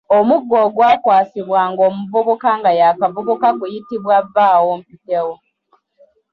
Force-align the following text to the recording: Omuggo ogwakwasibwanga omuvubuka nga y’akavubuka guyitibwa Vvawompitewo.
Omuggo 0.17 0.55
ogwakwasibwanga 0.65 1.81
omuvubuka 1.89 2.49
nga 2.57 2.71
y’akavubuka 2.79 3.47
guyitibwa 3.59 4.17
Vvawompitewo. 4.25 5.33